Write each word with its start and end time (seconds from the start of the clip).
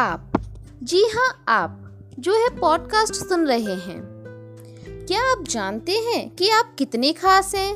आप। 0.00 0.32
जी 0.82 1.02
हाँ 1.14 1.44
आप, 1.48 1.96
जो 2.18 2.32
है 2.34 2.58
पॉडकास्ट 2.58 3.14
सुन 3.14 3.46
रहे 3.46 3.74
हैं। 3.74 4.00
क्या 5.08 5.22
आप 5.32 5.44
जानते 5.44 5.92
हैं 5.92 6.30
कि 6.30 6.50
आप 6.50 6.74
कितने 6.78 7.12
खास 7.12 7.54
हैं? 7.54 7.74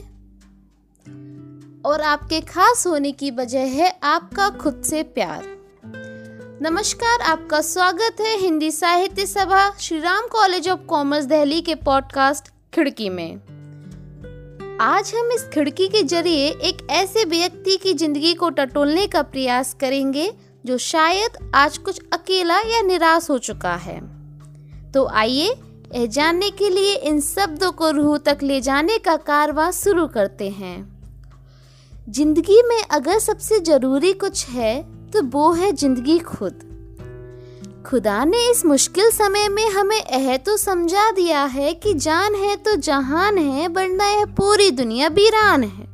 और 1.83 2.01
आपके 2.01 2.41
खास 2.41 2.87
होने 2.87 3.13
की 3.13 3.31
वजह 3.31 3.61
है 3.61 4.01
आपका 4.03 4.51
खुद 4.51 4.83
से 4.83 5.03
प्यार। 5.03 5.45
नमस्कार, 6.63 7.21
आपका 7.21 7.61
स्वागत 7.61 8.21
है 8.21 8.39
Hindi 8.39 8.71
Sahitya 8.71 9.27
Sabha 9.27 9.71
Shri 9.71 9.99
Ram 9.99 10.27
college 10.27 10.69
of 10.69 10.81
commerce, 10.81 11.25
Delhi 11.25 11.61
के 11.61 11.75
पॉडकास्ट 11.75 12.49
खिड़की 12.75 13.09
में। 13.09 13.37
आज 14.81 15.13
हम 15.15 15.33
इस 15.33 15.49
खिड़की 15.55 15.89
के 15.89 16.03
ज़रिए 16.03 16.49
एक 16.49 16.87
ऐसे 16.91 17.25
व्यक्ति 17.25 17.77
की 17.77 17.95
ज़िंदगी 17.95 18.35
को 18.35 18.51
टटोलने 18.51 19.07
का 19.07 19.23
प्रयास 19.23 19.77
करेंगे 19.81 20.54
जो 20.65 20.77
शायद 20.79 21.37
आज 21.55 21.77
कुछ 21.79 22.01
अकेला 22.13 22.59
या 22.59 22.81
निराश 22.83 23.29
हो 23.31 23.37
चुका 23.39 23.75
है। 23.77 24.01
तो 24.93 25.05
आइए, 25.07 25.49
यह 25.95 26.07
जानने 26.07 26.49
के 26.51 26.69
लिए 26.71 26.95
इन 26.95 27.21
शब्दों 27.21 27.71
को 27.73 27.91
रूह 27.91 28.17
तक 28.19 28.39
ले 28.43 28.61
जाने 28.61 28.97
का 28.99 29.17
कारवा 29.17 29.71
शुरू 29.71 30.07
करते 30.07 30.49
हैं। 30.51 30.77
ज़िंदगी 32.09 32.63
में 32.63 32.83
अगर 32.83 33.19
सबसे 33.19 33.59
ज़रूरी 33.61 34.13
कुछ 34.15 34.47
है 34.49 34.83
तो 35.11 35.23
वो 35.29 35.53
है 35.53 35.71
ज़िंदगी 35.73 36.19
खुद। 36.21 36.71
खुदा 37.87 38.25
ने 38.25 38.51
इस 38.51 38.65
मुश्किल 38.67 39.11
समय 39.11 39.49
में 39.49 39.69
हमें 39.71 39.97
यह 39.97 40.37
तो 40.37 40.57
समझा 40.57 41.11
दिया 41.11 41.45
है 41.45 41.73
कि 41.75 41.95
जान 41.95 42.35
है 42.35 42.57
तो 42.57 42.77
जहान 42.79 43.39
है, 43.39 43.69
वरना 43.69 44.07
यह 44.07 44.25
पूरी 44.35 44.71
दुनिया 44.73 45.09
वीरान 45.11 45.65
है। 45.65 45.93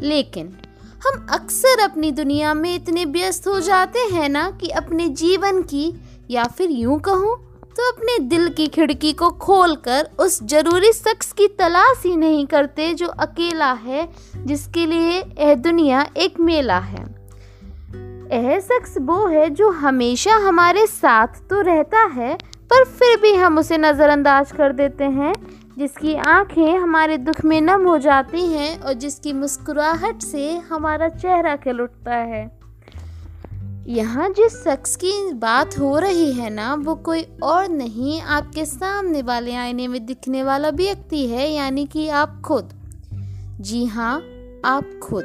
लेकिन 0.00 0.56
हम 1.04 1.26
अक्सर 1.30 1.80
अपनी 1.80 2.10
दुनिया 2.12 2.52
में 2.54 2.74
इतने 2.74 3.04
व्यस्त 3.04 3.46
हो 3.48 3.58
जाते 3.60 3.98
हैं 4.12 4.28
ना 4.28 4.50
कि 4.50 4.68
अपने 4.70 5.08
जीवन 5.08 5.60
की, 5.62 5.92
या 6.30 6.44
फिर 6.48 6.70
यूँ 6.70 6.98
कहूँ 7.00 7.36
तो 7.76 7.88
अपने 7.92 8.18
दिल 8.18 8.48
की 8.48 8.66
खिड़की 8.66 9.12
को 9.12 9.28
खोलकर 9.38 10.08
उस 10.18 10.42
ज़रूरी 10.42 10.92
शख्स 10.92 11.32
की 11.32 11.48
तलाश 11.48 12.02
ही 12.06 12.14
नहीं 12.16 12.46
करते 12.46 12.92
जो 12.94 13.06
अकेला 13.06 13.72
है, 13.72 14.08
जिसके 14.36 14.86
लिए 14.86 15.18
यह 15.18 15.54
दुनिया 15.54 16.06
एक 16.16 16.40
मेला 16.40 16.78
है। 16.78 17.04
यह 18.32 18.58
शख्स 18.60 18.94
वो 19.00 19.26
है 19.26 19.48
जो 19.50 19.70
हमेशा 19.70 20.36
हमारे 20.38 20.86
साथ 20.86 21.40
तो 21.50 21.60
रहता 21.60 22.04
है, 22.14 22.34
पर 22.70 22.84
फिर 22.84 23.16
भी 23.20 23.34
हम 23.34 23.58
उसे 23.58 23.78
नज़रअंदाज 23.78 24.52
कर 24.52 24.72
देते 24.72 25.04
हैं 25.04 25.32
जिसकी 25.78 26.14
आँखें 26.14 26.78
हमारे 26.78 27.18
दुख 27.18 27.44
में 27.44 27.60
नम 27.60 27.88
हो 27.88 27.98
जाती 27.98 28.46
हैं 28.46 28.80
और 28.80 28.92
जिसकी 28.92 29.32
मुस्कुराहट 29.32 30.22
से 30.22 30.56
हमारा 30.56 31.08
चेहरा 31.08 31.56
खिल 31.56 31.80
उठता 31.80 32.14
है। 32.14 32.58
यहाँ 33.86 34.30
जिस 34.30 34.64
शख्स 34.64 34.96
की 34.96 35.32
बात 35.32 35.78
हो 35.78 35.98
रही 35.98 36.32
है 36.32 36.50
ना, 36.50 36.74
वो 36.74 36.94
कोई 36.94 37.26
और 37.42 37.68
नहीं, 37.68 38.20
आपके 38.20 38.64
सामने 38.64 39.22
वाले 39.22 39.54
आईने 39.54 39.88
में 39.88 40.06
दिखने 40.06 40.42
वाला 40.42 40.68
व्यक्ति 40.68 41.26
है, 41.26 41.52
यानी 41.52 41.86
कि 41.86 42.08
आप 42.08 42.42
खुद। 42.44 42.72
जी 43.60 43.84
हाँ 43.84 44.16
आप 44.64 45.00
खुद। 45.02 45.24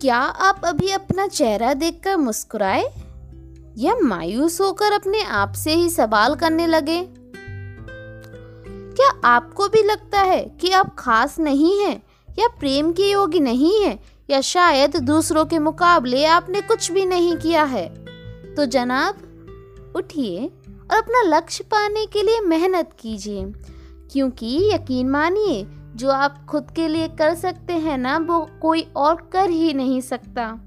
क्या 0.00 0.16
आप 0.16 0.60
अभी 0.64 0.90
अपना 0.90 1.26
चेहरा 1.26 1.74
देखकर 1.74 2.16
मुस्कुराए 2.16 2.94
या 3.78 3.96
मायूस 3.96 4.60
होकर 4.60 4.92
अपने 4.92 5.22
आप 5.22 5.52
से 5.52 5.74
ही 5.74 5.90
सवाल 5.90 6.34
करने 6.34 6.66
लगे? 6.66 7.17
क्या 9.00 9.28
आपको 9.28 9.68
भी 9.68 9.82
लगता 9.82 10.20
है 10.20 10.56
कि 10.60 10.70
आप 10.70 10.96
खास 10.98 11.38
नहीं 11.38 11.80
हैं? 11.80 12.02
या 12.38 12.48
प्रेम 12.48 12.92
के 12.92 13.10
योग्य 13.10 13.40
नहीं 13.40 13.84
हैं? 13.84 14.00
या 14.30 14.40
शायद 14.40 14.96
दूसरों 14.96 15.44
के 15.44 15.58
मुकाबले 15.58 16.24
आपने 16.24 16.60
कुछ 16.60 16.92
भी 16.92 17.04
नहीं 17.04 17.36
किया 17.36 17.64
है? 17.64 17.88
तो 18.54 18.66
जनाब, 18.66 19.14
उठिए 19.96 20.46
और 20.90 20.96
अपना 20.96 21.36
लक्ष्य 21.36 21.64
पाने 21.64 22.06
के 22.06 22.22
लिए 22.22 22.40
मेहनत 22.40 22.90
कीजिए। 23.00 23.44
क्योंकि 24.12 24.70
यकीन 24.74 25.08
मानिए, 25.08 25.66
जो 25.94 26.10
आप 26.10 26.46
खुद 26.46 26.70
के 26.76 26.88
लिए 26.88 27.08
कर 27.08 27.34
सकते 27.34 27.72
हैं 27.72 27.98
ना, 27.98 28.18
वो 28.18 28.50
कोई 28.62 28.88
और 28.96 29.30
कर 29.32 29.50
ही 29.50 29.74
नहीं 29.74 30.00
सकता। 30.00 30.60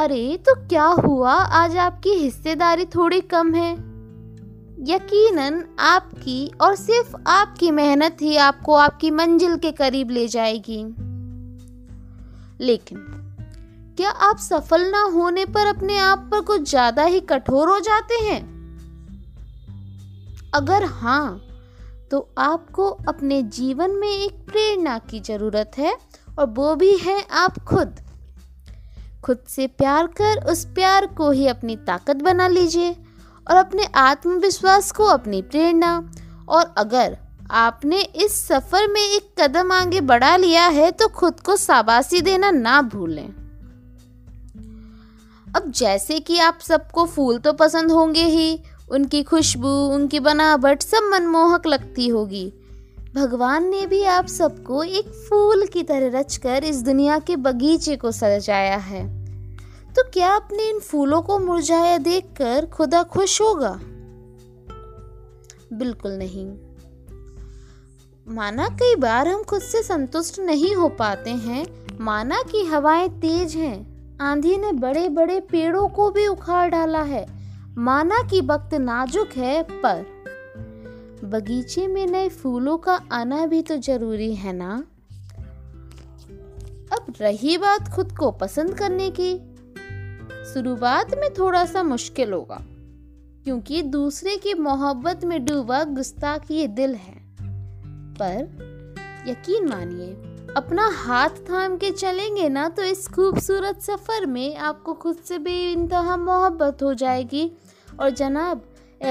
अरे 0.00 0.36
तो 0.36 0.54
क्या 0.68 0.86
हुआ? 0.86 1.32
आज 1.32 1.76
आपकी 1.76 2.10
हिस्सेदारी 2.10 2.84
थोड़ी 2.84 3.20
कम 3.20 3.54
है। 3.54 3.89
यकीनन 4.80 5.64
आपकी 5.78 6.50
और 6.60 6.74
सिर्फ़ 6.76 7.16
आपकी 7.26 7.70
मेहनत 7.70 8.16
ही 8.22 8.36
आपको 8.36 8.74
आपकी 8.74 9.10
मंजिल 9.10 9.56
के 9.56 9.72
करीब 9.72 10.10
ले 10.10 10.26
जाएगी। 10.28 10.82
लेकिन 12.60 12.98
क्या 13.96 14.10
आप 14.10 14.38
सफल 14.38 14.90
ना 14.90 15.02
होने 15.04 15.44
पर 15.46 15.66
अपने 15.66 15.98
आप 15.98 16.28
पर 16.30 16.40
कुछ 16.40 16.68
ज़्यादा 16.70 17.04
ही 17.04 17.20
कठोर 17.20 17.68
हो 17.68 17.78
जाते 17.80 18.14
हैं? 18.14 18.40
अगर 20.54 20.84
हाँ 20.84 21.40
तो 22.10 22.28
आपको 22.38 22.88
अपने 23.08 23.42
जीवन 23.42 23.90
में 23.90 24.08
एक 24.08 24.32
प्रेरणा 24.46 24.98
की 25.10 25.20
ज़रूरत 25.20 25.78
है 25.78 25.94
और 26.38 26.46
वो 26.48 26.74
भी 26.74 26.96
है 26.96 27.20
आप 27.32 27.58
खुद। 27.64 28.00
खुद 29.24 29.38
से 29.48 29.66
प्यार 29.66 30.06
कर 30.20 30.44
उस 30.50 30.64
प्यार 30.64 31.06
को 31.06 31.30
ही 31.30 31.46
अपनी 31.46 31.76
ताकत 31.76 32.16
बना 32.16 32.48
लीजिए। 32.48 32.96
और 33.50 33.56
अपने 33.56 33.84
आत्मविश्वास 33.84 34.92
को 34.92 35.04
अपनी 35.04 35.42
प्रेरणा। 35.42 36.12
और 36.48 36.74
अगर 36.76 37.18
आपने 37.50 38.00
इस 38.00 38.48
सफ़र 38.48 38.88
में 38.88 39.00
एक 39.00 39.40
कदम 39.40 39.72
आगे 39.72 40.00
बढ़ा 40.00 40.36
लिया 40.36 40.66
है 40.66 40.90
तो 40.90 41.08
खुद 41.08 41.40
को 41.40 41.56
शाबाशी 41.56 42.20
देना 42.20 42.50
ना 42.50 42.82
भूलें। 42.82 43.28
अब 45.56 45.72
जैसे 45.76 46.20
कि 46.20 46.38
आप 46.38 46.58
सबको 46.60 47.06
फूल 47.06 47.38
तो 47.38 47.52
पसंद 47.52 47.90
होंगे 47.90 48.24
ही, 48.24 48.62
उनकी 48.90 49.22
खुशबू, 49.22 49.68
उनकी 49.68 50.20
बनावट 50.20 50.82
सब 50.82 51.10
मनमोहक 51.12 51.66
लगती 51.66 52.08
होगी। 52.08 52.52
भगवान 53.14 53.68
ने 53.68 53.86
भी 53.86 54.04
आप 54.04 54.26
सबको 54.26 54.82
एक 54.82 55.08
फूल 55.08 55.66
की 55.66 55.82
तरह 55.82 56.18
रचकर 56.20 56.64
इस 56.64 56.82
दुनिया 56.82 57.18
के 57.18 57.36
बगीचे 57.36 57.96
को 57.96 58.12
सजाया 58.12 58.76
है। 58.76 59.19
तो 59.96 60.10
क्या 60.10 60.36
अपने 60.36 60.70
इन 60.70 60.78
फूलों 60.78 61.22
को 61.22 61.38
मुरझाया 61.38 61.98
देखकर 61.98 62.66
खुदा 62.66 63.02
खुश 63.02 63.40
होगा? 63.40 63.80
बिल्कुल 65.72 66.12
नहीं। 66.12 66.54
माना 68.34 68.68
कई 68.68 68.94
बार 68.96 69.28
हम 69.28 69.42
खुद 69.42 69.60
से 69.60 69.82
संतुष्ट 69.82 70.38
नहीं 70.38 70.74
हो 70.74 70.88
पाते 70.88 71.30
हैं। 71.30 71.86
माना 72.00 72.42
कि 72.42 72.64
हवाएँ 72.64 73.08
तेज 73.08 73.56
हैं, 73.56 73.90
आंधी 74.18 74.56
ने 74.56 74.72
बड़े 74.72 75.08
बड़े 75.08 75.40
पेड़ों 75.40 75.88
को 75.88 76.10
भी 76.10 76.26
उखाड़ 76.26 76.70
डाला 76.70 77.02
है। 77.02 77.26
माना 77.78 78.18
कि 78.30 78.40
वक्त 78.40 78.74
नाजुक 78.74 79.28
है, 79.28 79.62
पर 79.62 80.06
बगीचे 81.24 81.86
में 81.86 82.06
नए 82.06 82.28
फूलों 82.28 82.78
का 82.78 83.00
आना 83.12 83.46
भी 83.46 83.62
तो 83.62 83.76
ज़रूरी 83.76 84.34
है 84.34 84.52
ना? 84.52 84.84
अब 86.92 87.14
रही 87.20 87.58
बात 87.58 87.88
खुद 87.88 88.18
को 88.18 88.30
पसंद 88.30 88.78
करने 88.78 89.10
की। 89.10 89.49
शुरुआत 90.52 91.14
में 91.14 91.28
थोड़ा 91.34 91.64
सा 91.66 91.82
मुश्किल 91.84 92.32
होगा, 92.32 92.60
क्योंकि 93.44 93.82
दूसरे 93.90 94.36
की 94.36 94.54
मोहब्बत 94.56 95.24
में 95.24 95.44
डूबा 95.44 95.82
गुस्ताख 95.86 96.50
ये 96.50 96.66
दिल 96.70 96.94
है। 96.94 97.18
पर 98.16 99.24
यकीन 99.28 99.68
मानिए, 99.68 100.12
अपना 100.56 100.88
हाथ 100.94 101.38
थाम 101.48 101.76
के 101.76 101.90
चलेंगे 101.92 102.48
ना 102.48 102.68
तो 102.68 102.82
इस 102.84 103.06
खूबसूरत 103.08 103.80
सफ़र 103.82 104.26
में 104.26 104.56
आपको 104.58 104.92
खुद 104.94 105.16
से 105.24 105.38
बेइंतहा 105.40 106.16
मोहब्बत 106.18 106.82
हो 106.82 106.92
जाएगी। 106.96 107.50
और 108.00 108.10
जनाब 108.12 108.62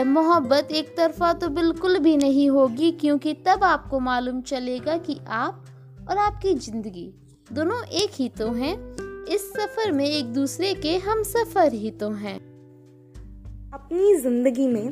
मोहब्बत 0.07 0.71
एक 0.71 0.95
तरफा 0.97 1.31
तो 1.33 1.47
बिल्कुल 1.49 1.97
भी 1.99 2.15
नहीं 2.17 2.49
होगी, 2.49 2.91
क्योंकि 2.93 3.33
तब 3.47 3.63
आपको 3.63 3.99
मालूम 4.01 4.41
चलेगा 4.43 4.97
कि 4.99 5.19
आप 5.27 5.65
और 6.09 6.17
आपकी 6.17 6.53
ज़िंदगी 6.55 7.11
दोनों 7.49 7.83
एक 7.83 8.11
ही 8.15 8.29
तो 8.29 8.51
हैं। 8.53 8.75
इस 9.29 9.41
सफ़र 9.49 9.91
में 9.91 10.05
एक 10.05 10.31
दूसरे 10.33 10.73
के 10.73 10.95
हम 10.97 11.21
सफ़र 11.23 11.73
ही 11.73 11.89
तो 11.91 12.09
हैं। 12.11 12.35
अपनी 13.73 14.15
ज़िंदगी 14.15 14.67
में 14.67 14.87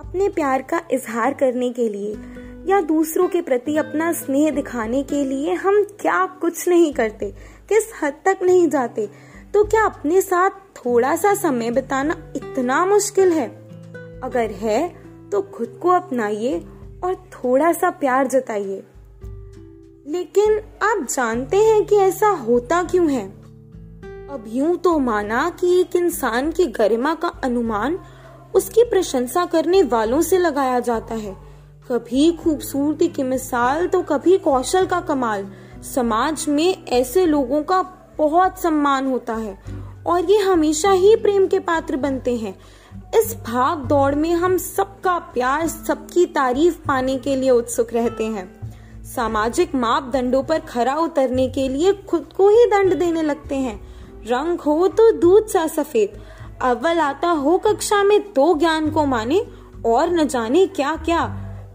अपने 0.00 0.28
प्यार 0.28 0.62
का 0.62 0.80
इजहार 0.90 1.34
करने 1.34 1.70
के 1.70 1.88
लिए 1.88 2.12
या 2.68 2.80
दूसरों 2.80 3.28
के 3.28 3.42
प्रति 3.42 3.76
अपना 3.76 4.10
स्नेह 4.12 4.50
दिखाने 4.50 5.02
के 5.02 5.22
लिए 5.24 5.52
हम 5.54 5.82
क्या 6.00 6.24
कुछ 6.40 6.66
नहीं 6.68 6.92
करते, 6.92 7.30
किस 7.68 7.90
हद 8.02 8.20
तक 8.24 8.38
नहीं 8.42 8.68
जाते 8.68 9.08
तो 9.54 9.64
क्या 9.64 9.84
अपने 9.84 10.20
साथ 10.20 10.50
थोड़ा 10.76 11.14
सा 11.16 11.34
समय 11.34 11.70
बिताना 11.70 12.16
इतना 12.36 12.84
मुश्किल 12.86 13.32
है? 13.32 13.48
अगर 14.20 14.50
है 14.56 14.88
तो 15.30 15.42
खुद 15.54 15.78
को 15.82 15.90
अपनाइए 15.90 16.58
और 17.04 17.14
थोड़ा 17.34 17.72
सा 17.72 17.90
प्यार 17.92 18.26
जताइए। 18.26 18.82
लेकिन 20.08 20.60
आप 20.82 21.06
जानते 21.14 21.56
हैं 21.56 21.84
कि 21.86 21.96
ऐसा 21.96 22.28
होता 22.28 22.82
क्यों 22.82 23.10
है? 23.10 23.28
अब 24.30 24.44
यूँ 24.48 24.76
तो 24.76 24.98
माना 24.98 25.50
कि 25.50 25.80
एक 25.80 25.96
इंसान 25.96 26.52
की 26.52 26.66
गरिमा 26.66 27.14
का 27.14 27.28
अनुमान 27.28 27.98
उसकी 28.54 28.84
प्रशंसा 28.84 29.44
करने 29.44 29.82
वालों 29.82 30.22
से 30.22 30.38
लगाया 30.38 30.80
जाता 30.80 31.14
है। 31.14 31.36
कभी 31.88 32.32
खूबसूरती 32.32 33.08
की 33.08 33.22
मिसाल 33.22 33.86
तो 33.86 34.02
कभी 34.02 34.38
कौशल 34.38 34.86
का 34.86 35.00
कमाल। 35.00 35.46
समाज 35.94 36.46
में 36.48 36.86
ऐसे 36.86 37.26
लोगों 37.26 37.62
का 37.62 37.82
बहुत 38.18 38.62
सम्मान 38.62 39.06
होता 39.06 39.34
है 39.34 39.58
और 40.06 40.30
ये 40.30 40.38
हमेशा 40.38 40.90
ही 40.90 41.16
प्रेम 41.16 41.46
के 41.46 41.58
पात्र 41.58 41.96
बनते 41.96 42.36
हैं। 42.36 42.58
इस 43.20 43.36
भाग 43.46 43.78
दौड़ 43.78 44.14
में 44.14 44.32
हम 44.32 44.56
सबका 44.56 45.18
प्यार, 45.18 45.66
सबकी 45.66 46.26
तारीफ़ 46.26 46.78
पाने 46.88 47.18
के 47.18 47.36
लिए 47.36 47.50
उत्सुक 47.50 47.92
रहते 47.92 48.24
हैं। 48.24 48.65
सामाजिक 49.06 49.74
मापदंडों 49.74 50.42
पर 50.42 50.58
खरा 50.58 50.94
उतरने 50.94 51.48
के 51.48 51.68
लिए 51.68 51.92
खुद 51.92 52.32
को 52.36 52.48
ही 52.48 52.64
दंड 52.66 52.94
देने 52.94 53.22
लगते 53.22 53.54
हैं। 53.54 53.76
रंग 54.26 54.60
हो 54.60 54.88
तो 54.88 55.10
दूध 55.12 55.46
सा 55.46 55.66
सफ़ेद, 55.66 56.18
अव्वल 56.62 56.98
आता 56.98 57.28
हो 57.28 57.58
कक्षा 57.58 58.02
में 58.04 58.32
तो 58.32 58.54
ज्ञान 58.58 58.90
को 58.90 59.04
माने, 59.06 59.46
और 59.86 60.10
न 60.10 60.26
जाने 60.26 60.66
क्या 60.66 60.96
क्या 60.96 61.24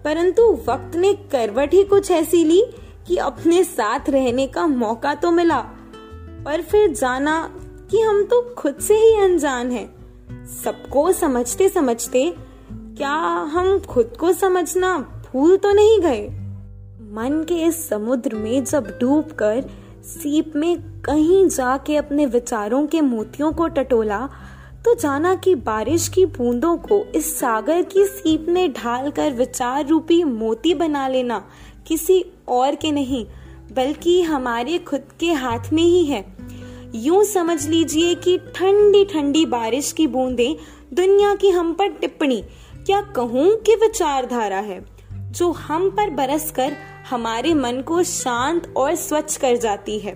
परंतु 0.05 0.43
वक्त 0.67 0.95
ने 0.95 1.13
करवट 1.13 1.73
ही 1.73 1.83
कुछ 1.83 2.11
ऐसी 2.11 2.43
ली 2.43 2.63
कि 3.07 3.17
अपने 3.17 3.63
साथ 3.63 4.09
रहने 4.09 4.47
का 4.47 4.67
मौका 4.67 5.13
तो 5.15 5.31
मिला। 5.31 5.59
पर 6.45 6.61
फिर 6.61 6.91
जाना 6.91 7.53
कि 7.91 8.01
हम 8.01 8.23
तो 8.23 8.41
खुद 8.55 8.75
से 8.75 8.95
ही 8.95 9.15
अनजान 9.21 9.71
हैं। 9.71 9.87
सबको 10.63 11.11
समझते 11.11 11.69
समझते 11.69 12.35
क्या 12.71 13.15
हम 13.53 13.79
खुद 13.79 14.13
को 14.19 14.31
समझना 14.33 14.97
भूल 14.97 15.57
तो 15.57 15.71
नहीं 15.71 15.99
गए? 15.99 16.40
मन 17.11 17.43
के 17.43 17.55
इस 17.55 17.87
समुद्र 17.89 18.35
में 18.35 18.63
जब 18.63 18.85
डूबकर 18.99 19.61
सीप 20.03 20.55
में 20.55 21.01
कहीं 21.01 21.47
जाके 21.47 21.95
अपने 21.95 22.25
विचारों 22.25 22.85
के 22.87 23.01
मोतियों 23.01 23.51
को 23.51 23.67
टटोला 23.67 24.19
तो 24.85 24.93
जाना 24.95 25.33
कि 25.35 25.55
बारिश 25.55 26.07
की 26.07 26.25
बूंदों 26.25 26.75
को 26.77 27.03
इस 27.15 27.39
सागर 27.39 27.81
की 27.83 28.05
सीप 28.05 28.45
ने 28.49 28.67
ढालकर 28.67 29.31
विचार 29.31 29.87
रूपी 29.87 30.23
मोती 30.23 30.73
बना 30.73 31.07
लेना 31.07 31.43
किसी 31.87 32.23
और 32.47 32.75
के 32.75 32.91
नहीं, 32.91 33.25
बल्कि 33.73 34.21
हमारे 34.21 34.77
खुद 34.77 35.03
के 35.19 35.31
हाथ 35.33 35.71
में 35.73 35.83
ही 35.83 36.05
है। 36.05 36.23
यूँ 36.95 37.23
समझ 37.23 37.67
लीजिए 37.67 38.15
कि 38.15 38.37
ठंडी 38.55 39.03
ठंडी 39.05 39.45
बारिश 39.45 39.91
की 39.91 40.07
बूंदें 40.07 40.55
दुनिया 40.93 41.35
की 41.35 41.49
हम 41.49 41.73
पर 41.73 41.87
टिप्पणी, 41.91 42.41
क्या 42.85 43.01
कहूँ 43.15 43.55
कि 43.57 43.75
विचारधारा 43.75 44.59
है, 44.59 44.81
जो 45.11 45.51
हम 45.51 45.89
पर 45.89 46.09
बरसकर 46.09 46.75
हमारे 47.09 47.53
मन 47.53 47.81
को 47.81 48.03
शांत 48.03 48.73
और 48.77 48.95
स्वच्छ 48.95 49.37
कर 49.37 49.55
जाती 49.57 49.97
है। 49.99 50.11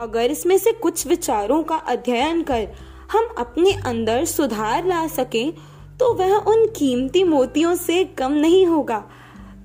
अगर 0.00 0.30
इसमें 0.30 0.56
से 0.58 0.72
कुछ 0.72 1.06
विचारों 1.06 1.62
का 1.62 1.76
अध्ययन 1.76 2.42
कर 2.42 2.68
हम 3.12 3.28
अपने 3.38 3.72
अंदर 3.86 4.24
सुधार 4.24 4.86
ला 4.86 5.06
सकें 5.06 5.52
तो 5.98 6.12
वह 6.14 6.34
उन 6.34 6.66
कीमती 6.66 7.24
मोतियों 7.24 7.74
से 7.74 8.04
कम 8.18 8.32
नहीं 8.32 8.66
होगा। 8.66 8.98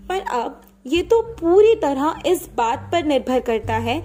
पर 0.09 0.19
अब 0.19 0.61
ये 0.85 1.01
तो 1.01 1.21
पूरी 1.21 1.75
तरह 1.75 2.21
इस 2.25 2.47
बात 2.55 2.89
पर 2.91 3.03
निर्भर 3.03 3.39
करता 3.39 3.77
है 3.77 3.99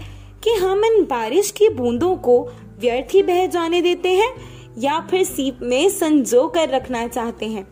कि 0.44 0.54
हम 0.54 0.84
इन 0.84 1.02
बारिश 1.04 1.50
की 1.50 1.68
बूंदों 1.68 2.14
को 2.16 2.38
व्यर्थ 2.78 3.14
ही 3.14 3.22
बह 3.22 3.46
जाने 3.46 3.80
देते 3.82 4.12
हैं 4.12 4.32
या 4.78 5.00
फिर 5.00 5.24
सीप 5.24 5.58
में 5.62 5.88
संजो 5.88 6.46
कर 6.48 6.68
रखना 6.68 7.06
चाहते 7.06 7.46
हैं। 7.46 7.66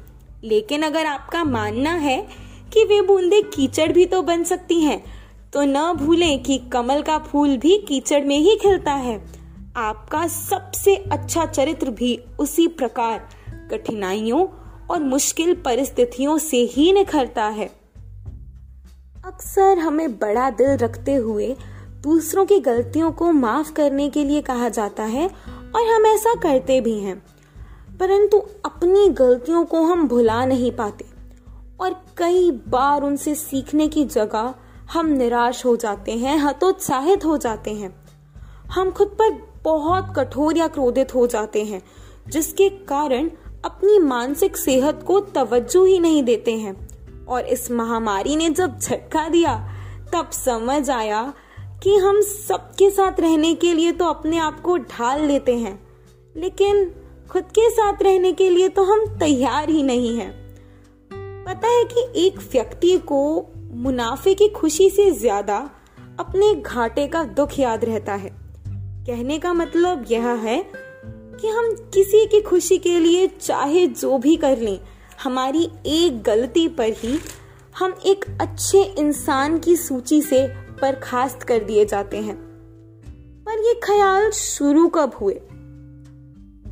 लेकिन 0.45 0.83
अगर 0.83 1.07
आपका 1.07 1.45
मानना 1.45 1.93
है 1.93 2.19
कि 2.75 2.85
वे 2.85 3.03
बूंदे 3.03 3.43
कीचड़ 3.43 3.93
भी 3.93 4.07
तो 4.07 4.23
बन 4.23 4.45
सकती 4.45 4.81
हैं, 4.81 5.05
तो 5.53 5.63
न 5.63 5.93
भूलें 5.93 6.43
कि 6.43 6.59
कमल 6.59 7.03
का 7.03 7.19
फूल 7.19 7.57
भी 7.57 7.79
कीचड़ 7.79 8.25
में 8.25 8.39
ही 8.39 8.57
खिलता 8.57 8.93
है। 8.93 9.27
आपका 9.77 10.27
सबसे 10.27 10.97
अच्छा 10.97 11.47
चरित्र 11.47 11.91
भी 11.91 12.21
उसी 12.39 12.69
प्रकार 12.69 13.29
कठिनाइयों 13.71 14.47
और 14.91 15.03
मुश्किल 15.03 15.55
परिस्थितियों 15.55 16.39
से 16.39 16.57
ही 16.57 16.93
निखरता 16.93 17.45
है। 17.45 17.71
अक्सर 19.25 19.79
हमें 19.79 20.13
बड़ा 20.13 20.51
दिल 20.51 20.71
रखते 20.71 21.15
हुए 21.15 21.57
दूसरों 22.03 22.47
की 22.47 22.59
गलतियों 22.59 23.13
को 23.13 23.33
माफ़ 23.33 23.73
करने 23.73 24.09
के 24.09 24.25
लिए 24.25 24.43
कहा 24.43 24.69
जाता 24.69 25.03
है 25.03 25.31
और 25.75 25.87
हम 25.87 26.07
ऐसा 26.07 26.35
करते 26.35 26.81
भी 26.81 26.99
हैं। 26.99 27.23
परंतु 28.01 28.39
अपनी 28.65 29.09
गलतियों 29.09 29.65
को 29.65 29.83
हम 29.83 30.09
भुला 30.09 30.45
नहीं 30.45 30.73
पाते। 30.73 31.08
और 31.81 31.93
कई 32.17 32.51
बार 32.51 33.03
उनसे 33.03 33.35
सीखने 33.35 33.89
की 33.89 34.05
जगह 34.05 34.55
हम 34.93 35.07
निराश 35.07 35.65
हो 35.65 35.77
जाते 35.77 36.13
हैं, 36.13 36.39
हतोत्साहित 36.39 37.25
हो 37.25 37.37
जाते 37.37 37.71
हैं। 37.71 37.95
हम 38.71 38.91
खुद 38.91 39.09
पर 39.09 39.49
बहुत 39.65 40.13
कठोर 40.17 40.57
या 40.57 40.69
क्रोधित 40.69 41.15
हो 41.15 41.27
जाते 41.27 41.65
हैं, 41.65 41.83
जिसके 42.29 42.69
कारण 42.69 43.31
अपनी 43.65 43.99
मानसिक 43.99 44.57
सेहत 44.57 45.03
को 45.07 45.21
तवज्जो 45.21 45.85
ही 45.85 45.99
नहीं 45.99 46.23
देते 46.23 46.57
हैं। 46.57 46.77
और 47.27 47.47
इस 47.47 47.71
महामारी 47.71 48.37
ने 48.37 48.49
जब 48.51 48.79
झटका 48.79 49.29
दिया, 49.29 49.57
तब 50.13 50.31
समझ 50.31 50.91
आया 50.91 51.33
कि 51.83 51.97
हम 51.97 52.21
सबके 52.21 52.91
साथ 52.91 53.21
रहने 53.21 53.55
के 53.55 53.73
लिए 53.75 53.93
तो 53.93 54.05
अपने 54.05 54.39
आप 54.39 54.61
को 54.61 54.77
ढाल 54.79 55.25
लेते 55.25 55.57
हैं, 55.57 55.89
लेकिन 56.37 56.95
खुद 57.31 57.45
के 57.45 57.71
साथ 57.71 58.03
रहने 58.03 58.33
के 58.33 58.51
लिए 58.51 58.69
तो 58.69 58.83
हम 58.83 59.05
तैयार 59.19 59.69
ही 59.69 59.83
नहीं 59.83 60.17
हैं। 60.19 60.38
पता 61.49 61.69
है 61.69 61.85
कि 61.85 62.27
एक 62.27 62.39
व्यक्ति 62.53 62.99
को 62.99 63.53
मुनाफे 63.73 64.35
की 64.35 64.49
खुशी 64.49 64.91
से 64.91 65.11
ज़्यादा 65.11 65.71
अपने 66.21 66.55
घाटे 66.55 67.07
का 67.07 67.25
दुख 67.25 67.59
याद 67.59 67.85
रहता 67.85 68.15
है। 68.15 68.31
कहने 69.07 69.39
का 69.39 69.53
मतलब 69.53 70.05
यह 70.11 70.29
है 70.29 70.59
कि 71.41 71.49
हम 71.49 71.71
किसी 71.95 72.27
की 72.27 72.41
खुशी 72.41 72.79
के 72.79 72.99
लिए 72.99 73.27
चाहे 73.27 73.87
जो 73.87 74.19
भी 74.19 74.37
कर 74.37 74.59
लें, 74.59 74.81
हमारी 75.23 75.71
एक 75.87 76.23
गलती 76.23 76.69
पर 76.69 76.93
ही 76.97 77.19
हम 77.79 77.95
एक 78.07 78.25
अच्छे 78.41 78.83
इंसान 78.83 79.59
की 79.59 79.77
सूची 79.77 80.23
से 80.23 80.47
बर्खास्त 80.83 81.43
कर 81.43 81.59
दिए 81.59 81.85
जाते 81.85 82.17
हैं। 82.17 82.37
पर 83.47 83.67
ये 83.67 83.75
ख्याल 83.75 84.31
शुरू 84.31 84.89
कब 84.89 85.15
हुए? 85.21 85.41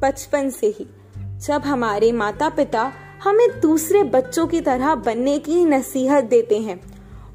बचपन 0.03 0.51
से 0.51 0.67
ही, 0.67 0.87
जब 1.19 1.63
हमारे 1.63 2.13
माता 2.13 2.49
पिता 2.49 2.93
हमें 3.23 3.61
दूसरे 3.61 4.03
बच्चों 4.05 4.47
की 4.47 4.61
तरह 4.61 4.95
बनने 4.97 5.39
की 5.39 5.65
नसीहत 5.65 6.25
देते 6.25 6.59
हैं। 6.59 6.81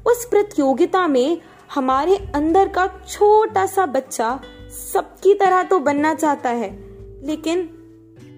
उस 0.04 0.24
प्रतियोगिता 0.24 1.06
में 1.08 1.38
हमारे 1.74 2.16
अंदर 2.34 2.68
का 2.68 2.86
छोटा 3.08 3.64
सा 3.66 3.86
बच्चा 3.88 4.38
सबकी 4.72 5.34
तरह 5.34 5.62
तो 5.62 5.78
बनना 5.80 6.14
चाहता 6.14 6.50
है, 6.50 6.70
लेकिन 7.26 7.60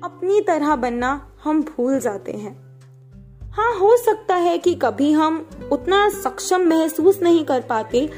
अपनी 0.05 0.41
तरह 0.41 0.75
बनना 0.76 1.11
हम 1.44 1.62
भूल 1.64 1.99
जाते 2.00 2.32
हैं। 2.32 2.52
हाँ 3.50 3.73
हो 3.75 3.97
सकता 3.97 4.35
है 4.37 4.56
कि 4.58 4.75
कभी 4.75 5.11
हम 5.12 5.47
उतना 5.73 6.08
सक्षम 6.12 6.69
महसूस 6.69 7.20
नहीं 7.23 7.44
कर 7.44 7.61
पाते, 7.61 8.09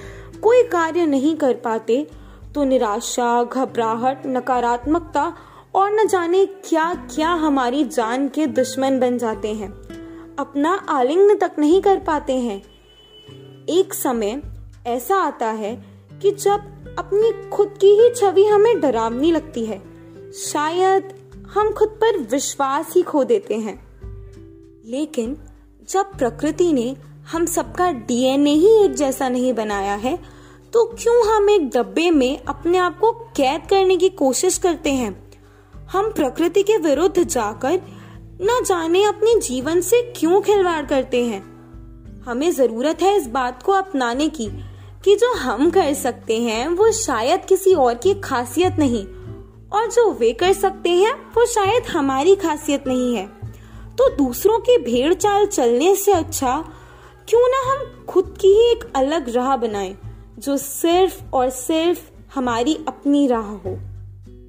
कोई 0.42 0.62
कार्य 0.62 1.06
नहीं 1.06 1.34
कर 1.36 1.54
पाते 1.54 2.06
तो 2.54 2.64
निराशा, 2.64 3.42
घबराहट, 3.44 4.26
नकारात्मकता 4.26 5.32
और 5.76 5.92
न 5.92 6.09
जाने 6.09 6.47
क्या 6.47 6.95
क्या 6.95 7.28
हमारी 7.28 7.85
जान 7.85 8.28
के 8.28 8.47
दुश्मन 8.47 9.00
बन 9.00 9.18
जाते 9.18 9.49
हैं। 9.49 9.73
अपना 10.38 10.75
आलिंगन 10.75 11.37
तक 11.37 11.52
नहीं 11.59 11.83
कर 11.83 11.99
पाते 11.99 12.33
हैं। 12.33 12.62
एक 13.68 13.95
समय 13.95 14.42
ऐसा 14.87 15.16
आता 15.16 15.47
है 15.47 15.85
कि 16.23 16.30
जब 16.30 16.61
अपनी 16.99 17.49
खुद 17.49 17.78
की 17.80 17.87
ही 17.87 18.11
छवि 18.11 18.45
हमें 18.45 18.80
डरावनी 18.80 19.33
लगती 19.33 19.66
है, 19.66 19.83
शायद 20.33 21.14
हम 21.54 21.73
खुद 21.73 21.88
पर 21.88 22.18
विश्वास 22.18 22.95
ही 22.95 23.02
खो 23.02 23.25
देते 23.25 23.54
हैं। 23.54 23.87
लेकिन 24.87 25.37
जब 25.90 26.06
प्रकृति 26.18 26.73
ने 26.73 26.97
हम 27.33 27.47
सबका 27.47 27.92
डीएनए 27.92 28.50
ही 28.50 28.85
एक 28.85 28.95
जैसा 28.95 29.28
नहीं 29.28 29.52
बनाया 29.52 29.95
है 29.95 30.18
तो 30.73 30.85
क्यों 30.85 31.37
हम 31.37 31.50
एक 31.50 31.68
डब्बे 31.68 32.11
में 32.11 32.38
अपने 32.38 32.78
आप 32.78 32.99
को 32.99 33.12
कैद 33.12 33.62
करने 33.71 33.97
की 33.97 34.09
कोशिश 34.09 34.59
करते 34.59 34.90
हैं? 34.90 35.25
हम 35.92 36.10
प्रकृति 36.10 36.62
के 36.62 36.76
विरुद्ध 36.76 37.24
जाकर 37.24 37.80
न 38.42 38.64
जाने 38.66 39.04
अपने 39.04 39.40
जीवन 39.40 39.80
से 39.80 40.12
क्यों 40.16 40.40
खिलवाड़ 40.40 40.86
करते 40.86 41.24
हैं? 41.24 41.56
हमें 42.26 42.50
ज़रूरत 42.50 43.02
है 43.02 43.16
इस 43.16 43.26
बात 43.26 43.62
को 43.62 43.72
अपनाने 43.72 44.28
की 44.28 44.48
कि 45.04 45.16
जो 45.16 45.34
हम 45.34 45.70
कर 45.70 45.94
सकते 45.94 46.42
हैं, 46.42 46.68
वो 46.68 46.92
शायद 46.92 47.44
किसी 47.44 47.74
और 47.74 47.94
की 47.94 48.14
खासियत 48.14 48.76
नहीं। 48.78 49.06
और 49.72 49.86
जो 49.86 50.12
वे 50.12 50.32
कर 50.32 50.52
सकते 50.52 50.90
हैं, 50.90 51.12
वो 51.12 51.46
शायद 51.46 51.82
हमारी 51.84 52.36
खासियत 52.36 52.86
नहीं 52.86 53.16
है। 53.16 53.26
तो 53.98 54.16
दूसरों 54.16 54.58
की 54.58 54.78
भेड़ 54.78 55.14
चाल 55.14 55.46
चलने 55.46 55.96
से 55.96 56.12
अच्छा 56.12 56.64
क्यों 57.28 57.48
ना 57.48 57.72
हम 57.72 58.06
खुद 58.06 58.38
की 58.40 58.48
ही 58.48 58.70
एक 58.70 58.92
अलग 58.96 59.28
राह 59.28 59.56
बनाएँ, 59.56 59.98
जो 60.38 60.56
सिर्फ़ 60.56 61.22
और 61.34 61.50
सिर्फ़ 61.50 62.00
हमारी 62.34 62.78
अपनी 62.88 63.26
राह 63.26 63.46
हो। 63.46 63.78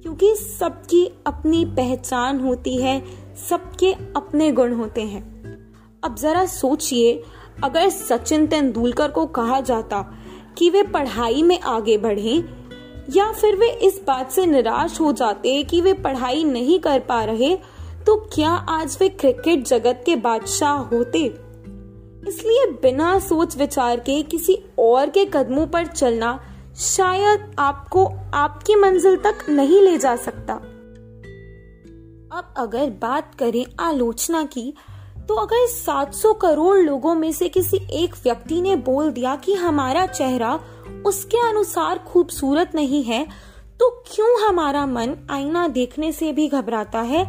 क्योंकि 0.08 0.34
सबकी 0.34 1.04
अपनी 1.26 1.64
पहचान 1.64 2.40
होती 2.40 2.76
है, 2.76 3.04
सबके 3.50 3.92
अपने 3.92 4.50
गुण 4.52 4.72
होते 4.72 5.02
हैं। 5.02 5.22
अब 6.04 6.14
जरा 6.14 6.44
सोचिए, 6.46 7.22
अगर 7.64 7.88
सचिन 7.88 8.46
तेंदुलकर 8.46 9.10
को 9.10 9.26
कहा 9.26 9.60
जाता 9.60 10.00
कि 10.58 10.70
वे 10.70 10.82
पढ़ाई 10.82 11.42
में 11.42 11.60
आगे 11.60 11.98
बढ़े, 11.98 12.44
या 13.10 13.32
फिर 13.32 13.56
वे 13.56 13.70
इस 13.70 14.00
बात 14.06 14.30
से 14.30 14.46
निराश 14.46 15.00
हो 15.00 15.12
जाते 15.12 15.62
कि 15.62 15.80
वे 15.80 15.92
पढ़ाई 15.92 16.44
नहीं 16.44 16.78
कर 16.78 17.00
पा 17.00 17.24
रहे 17.24 17.54
तो 18.06 18.16
क्या 18.34 18.50
आज 18.50 18.96
वे 19.00 19.08
क्रिकेट 19.08 19.66
जगत 19.66 20.02
के 20.06 20.16
बादशाह 20.16 20.76
होते? 20.76 21.24
इसलिए 22.28 22.66
बिना 22.82 23.18
सोच 23.18 23.56
विचार 23.56 24.00
के 24.00 24.22
किसी 24.22 24.62
और 24.78 25.10
के 25.10 25.24
कदमों 25.24 25.66
पर 25.66 25.86
चलना 25.86 26.40
शायद 26.78 27.56
आपको 27.58 28.04
आपकी 28.34 28.74
मंजिल 28.74 29.16
तक 29.16 29.38
नहीं 29.48 29.82
ले 29.82 29.98
जा 29.98 30.16
सकता। 30.16 30.54
अब 32.38 32.54
अगर 32.56 32.90
बात 32.90 33.34
करें 33.34 33.64
आलोचना 33.80 34.44
की 34.44 34.74
तो 35.28 35.34
अगर 35.34 35.66
700 35.66 36.32
करोड़ 36.42 36.78
लोगों 36.78 37.14
में 37.14 37.32
से 37.32 37.48
किसी 37.48 37.76
एक 37.90 38.14
व्यक्ति 38.24 38.60
ने 38.62 38.76
बोल 38.76 39.10
दिया 39.10 39.36
कि 39.36 39.54
हमारा 39.54 40.06
चेहरा 40.06 40.60
उसके 41.06 41.48
अनुसार 41.48 41.98
खूबसूरत 41.98 42.72
नहीं 42.74 43.04
है 43.04 43.26
तो 43.80 44.04
क्यों 44.14 44.48
हमारा 44.48 44.86
मन 44.86 45.16
आईना 45.30 45.68
देखने 45.68 46.12
से 46.12 46.32
भी 46.32 46.48
घबराता 46.48 47.00
है? 47.00 47.24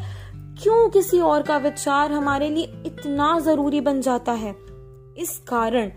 क्यों 0.64 0.90
किसी 0.90 1.20
और 1.20 1.42
का 1.42 1.58
विचार 1.58 2.12
हमारे 2.12 2.50
लिए 2.50 2.84
इतना 2.86 3.40
ज़रूरी 3.40 3.82
बन 3.82 4.02
जाता 4.02 4.32
है? 4.32 4.56
इस 5.18 5.42
कारण 5.48 5.92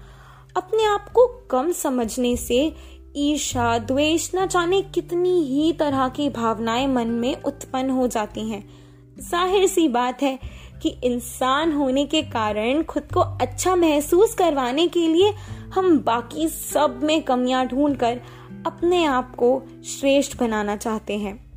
अपने 0.56 0.84
आप 0.84 1.08
को 1.08 1.26
कम 1.50 1.72
समझने 1.72 2.36
से 2.36 2.74
ईर्षा 3.16 3.78
द्वेष 3.78 4.30
न 4.34 4.46
जाने 4.46 4.82
कितनी 4.82 5.42
ही 5.42 5.72
तरह 5.72 6.08
की 6.08 6.30
भावनाएँ 6.30 6.86
मन 6.86 7.06
में 7.06 7.42
उत्पन्न 7.42 7.90
हो 7.90 8.06
जाती 8.06 8.48
हैं। 8.48 8.70
ज़ाहिर 9.18 9.66
सी 9.66 9.88
बात 9.88 10.22
है 10.22 10.38
कि 10.82 10.88
इंसान 10.88 11.72
होने 11.72 12.04
के 12.04 12.22
कारण 12.22 12.82
खुद 12.82 13.02
को 13.14 13.20
अच्छा 13.20 13.76
महसूस 13.76 14.34
करवाने 14.34 14.88
के 14.88 15.08
लिए 15.08 15.32
हम 15.74 15.98
बाकी 15.98 16.48
सब 16.48 17.00
में 17.02 17.22
कमियाँ 17.22 17.66
ढूंढकर 17.66 18.20
अपने 18.66 19.04
आप 19.04 19.36
को 19.36 19.62
श्रेष्ठ 19.84 20.38
बनाना 20.38 20.76
चाहते 20.76 21.18
हैं। 21.18 21.52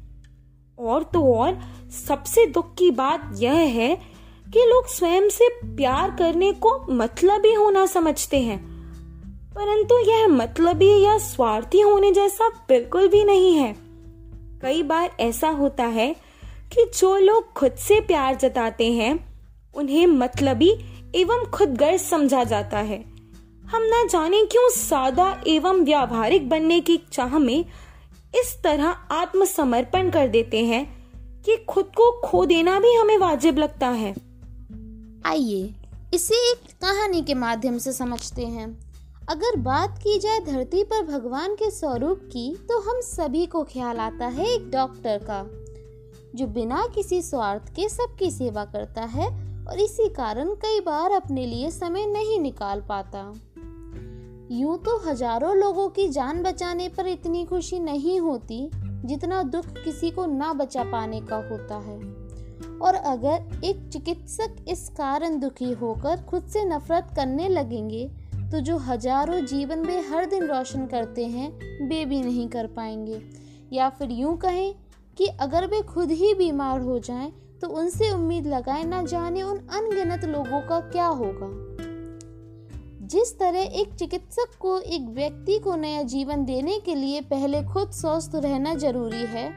और 0.79 1.03
तो 1.03 1.33
और, 1.33 1.59
सबसे 2.07 2.45
दुख 2.45 2.75
की 2.75 2.91
बात 2.91 3.29
यह 3.35 3.53
है 3.53 3.95
कि 4.53 4.59
लोग 4.59 4.87
स्वयं 4.87 5.29
से 5.29 5.49
प्यार 5.63 6.11
करने 6.11 6.51
को 6.51 6.85
मतलब 6.89 7.45
ही 7.45 7.53
होना 7.53 7.85
समझते 7.85 8.41
हैं। 8.41 8.74
परंतु 9.57 9.99
यह 9.99 10.27
मतलबी 10.27 11.03
या 11.03 11.17
स्वार्थी 11.17 11.79
होने 11.79 12.11
जैसा 12.11 12.49
बिल्कुल 12.49 13.07
भी 13.07 13.23
नहीं 13.23 13.53
है। 13.53 13.75
कई 14.61 14.83
बार 14.83 15.11
ऐसा 15.19 15.49
होता 15.49 15.83
है 15.83 16.15
कि 16.73 16.91
जो 16.99 17.17
लोग 17.17 17.53
खुद 17.53 17.71
से 17.71 17.99
प्यार 17.99 18.35
जताते 18.35 18.91
हैं, 18.91 19.43
उन्हें 19.75 20.07
मतलबी 20.07 20.69
एवं 21.15 21.51
खुद 21.51 21.69
गर्ज 21.69 22.01
समझा 22.01 22.43
जाता 22.43 22.77
है। 22.77 23.05
हम 23.65 23.81
न 23.83 24.07
जाने 24.11 24.45
क्यों 24.45 24.69
सादा 24.69 25.43
एवं 25.47 25.81
व्यावहारिक 25.81 26.49
बनने 26.49 26.79
की 26.79 26.97
चाह 27.11 27.37
में 27.39 27.65
इस 28.35 28.63
तरह 28.63 28.87
आत्मसमर्पण 29.11 30.09
कर 30.09 30.27
देते 30.27 30.65
हैं 30.65 31.05
कि 31.43 31.57
खुद 31.57 31.85
को 31.85 32.11
खो 32.11 32.45
देना 32.45 32.79
भी 32.79 32.93
हमें 32.93 33.17
वाजिब 33.17 33.57
लगता 33.57 33.87
है। 33.87 34.15
आइए, 35.25 35.73
इसे 36.13 36.51
एक 36.51 36.57
कहानी 36.57 37.21
के 37.21 37.33
माध्यम 37.33 37.77
से 37.77 37.91
समझते 37.91 38.45
हैं। 38.45 38.84
अगर 39.29 39.55
बात 39.55 39.97
की 39.97 40.17
जाए 40.19 40.39
धरती 40.39 40.83
पर 40.83 41.05
भगवान 41.05 41.53
के 41.55 41.69
स्वरूप 41.71 42.19
की 42.23 42.49
तो 42.67 42.79
हम 42.79 42.99
सभी 43.01 43.45
को 43.45 43.63
ख्याल 43.63 43.97
आता 43.97 44.25
है 44.27 44.45
एक 44.47 44.69
डॉक्टर 44.71 45.23
का, 45.29 45.41
जो 46.35 46.47
बिना 46.47 46.85
किसी 46.95 47.21
स्वार्थ 47.21 47.69
के 47.75 47.87
सबकी 47.89 48.29
सेवा 48.31 48.65
करता 48.65 49.03
है 49.05 49.27
और 49.65 49.79
इसी 49.79 50.07
कारण 50.09 50.53
कई 50.61 50.79
बार 50.79 51.11
अपने 51.11 51.45
लिए 51.45 51.71
समय 51.71 52.05
नहीं 52.05 52.39
निकाल 52.39 52.81
पाता। 52.81 53.21
यूँ 54.51 54.77
तो 54.77 54.97
हज़ारों 55.07 55.55
लोगों 55.55 55.87
की 55.89 56.07
जान 56.09 56.43
बचाने 56.43 56.89
पर 56.89 57.07
इतनी 57.07 57.43
खुशी 57.45 57.79
नहीं 57.79 58.19
होती, 58.19 58.69
जितना 59.05 59.41
दुख 59.45 59.65
किसी 59.83 60.11
को 60.11 60.25
ना 60.25 60.51
बचा 60.53 60.83
पाने 60.83 61.21
का 61.21 61.37
होता 61.49 61.77
है। 61.77 61.97
और 62.79 62.95
अगर 62.95 63.65
एक 63.65 63.89
चिकित्सक 63.93 64.55
इस 64.67 64.87
कारण 64.89 65.39
दुखी 65.39 65.71
होकर 65.73 66.21
खुद 66.21 66.47
से 66.47 66.63
नफरत 66.65 67.07
करने 67.15 67.47
लगेंगे 67.49 68.09
तो 68.55 68.59
जो 68.59 68.77
हज़ारों 68.77 69.39
जीवन 69.45 69.79
वे 69.79 69.99
हर 70.01 70.25
दिन 70.25 70.43
रोशन 70.47 70.85
करते 70.85 71.25
हैं, 71.25 71.47
वे 71.87 72.03
भी 72.05 72.19
नहीं 72.21 72.47
कर 72.49 72.67
पाएँगे। 72.67 73.19
या 73.73 73.89
फिर 73.89 74.11
यूँ 74.11 74.35
कहें 74.37 74.75
कि 75.17 75.25
अगर 75.41 75.65
वे 75.67 75.81
खुद 75.81 76.11
ही 76.11 76.33
बीमार 76.33 76.79
हो 76.81 76.97
जाएँ 76.99 77.31
तो 77.61 77.67
उनसे 77.69 78.11
उम्मीद 78.11 78.47
लगाए 78.47 78.83
ना 78.83 79.01
जाने 79.03 79.43
उन 79.43 79.57
अनगिनत 79.57 80.23
लोगों 80.25 80.61
का 80.61 80.79
क्या 80.87 81.07
होगा। 81.13 81.49
जिस 83.07 83.37
तरह 83.39 83.59
एक 83.81 83.93
चिकित्सक 83.95 84.57
को 84.59 84.79
एक 84.79 85.09
व्यक्ति 85.09 85.59
को 85.59 85.75
नया 85.75 86.03
जीवन 86.05 86.45
देने 86.45 86.79
के 86.79 86.95
लिए 86.95 87.21
पहले 87.25 87.63
खुद 87.63 87.91
स्वस्थ 87.91 88.35
रहना 88.35 88.75
ज़रूरी 88.75 89.25
है, 89.25 89.49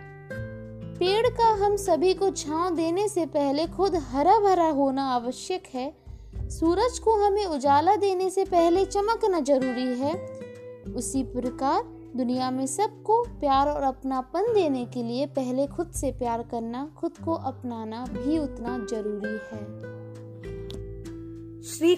पेड़ 0.98 1.26
का 1.28 1.54
हम 1.64 1.76
सभी 1.76 2.12
को 2.14 2.30
छांव 2.32 2.76
देने 2.76 3.08
से 3.08 3.26
पहले 3.28 3.66
खुद 3.66 3.96
हरा 4.10 4.38
भरा 4.40 4.68
होना 4.72 5.08
आवश्यक 5.12 5.74
है 5.74 6.07
सूरज 6.50 6.98
को 6.98 7.26
हमें 7.26 7.46
उजाला 7.46 7.96
देने 7.96 8.30
से 8.30 8.44
पहले 8.44 8.84
चमकना 8.84 9.40
ज़रूरी 9.40 9.98
है। 9.98 10.14
उसी 10.94 11.22
प्रकार 11.22 11.82
दुनिया 12.16 12.50
में 12.50 12.66
सबको 12.66 13.24
प्यार 13.24 13.68
और 13.68 13.82
अपनापन 13.82 14.54
देने 14.54 14.84
के 14.84 15.02
लिए 15.02 15.26
पहले 15.26 15.66
खुद 15.66 15.90
से 15.90 16.12
प्यार 16.12 16.42
करना, 16.42 16.92
खुद 16.96 17.12
को 17.24 17.32
अपनाना 17.32 18.04
भी 18.04 18.38
उतना 18.38 18.78
ज़रूरी 18.90 19.32
है। 19.32 19.88
श्री 21.62 21.96